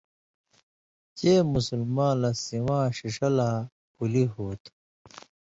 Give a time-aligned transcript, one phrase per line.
[1.17, 3.49] چےۡ مُسلما لہ سِواں ݜِݜہ لا
[3.95, 4.71] اُولی ہُو تھہ۔